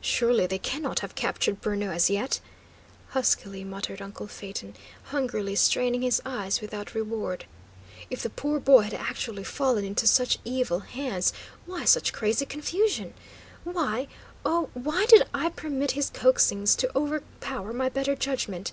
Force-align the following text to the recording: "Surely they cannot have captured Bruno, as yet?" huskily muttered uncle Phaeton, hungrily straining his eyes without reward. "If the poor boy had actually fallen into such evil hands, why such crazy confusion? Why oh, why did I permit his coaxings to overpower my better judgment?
"Surely 0.00 0.48
they 0.48 0.58
cannot 0.58 0.98
have 0.98 1.14
captured 1.14 1.60
Bruno, 1.60 1.92
as 1.92 2.10
yet?" 2.10 2.40
huskily 3.10 3.62
muttered 3.62 4.02
uncle 4.02 4.26
Phaeton, 4.26 4.74
hungrily 5.12 5.54
straining 5.54 6.02
his 6.02 6.20
eyes 6.26 6.60
without 6.60 6.92
reward. 6.92 7.44
"If 8.10 8.20
the 8.24 8.30
poor 8.30 8.58
boy 8.58 8.80
had 8.80 8.94
actually 8.94 9.44
fallen 9.44 9.84
into 9.84 10.08
such 10.08 10.40
evil 10.44 10.80
hands, 10.80 11.32
why 11.66 11.84
such 11.84 12.12
crazy 12.12 12.46
confusion? 12.46 13.14
Why 13.62 14.08
oh, 14.44 14.70
why 14.74 15.06
did 15.06 15.22
I 15.32 15.50
permit 15.50 15.92
his 15.92 16.10
coaxings 16.10 16.74
to 16.78 16.90
overpower 16.98 17.72
my 17.72 17.88
better 17.88 18.16
judgment? 18.16 18.72